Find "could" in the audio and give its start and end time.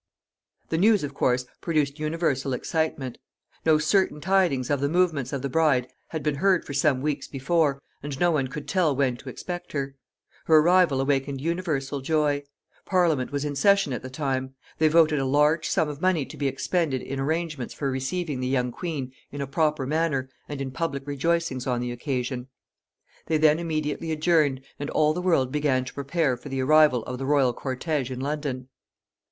8.47-8.67